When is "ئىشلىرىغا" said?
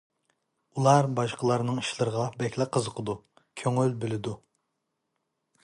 1.83-2.25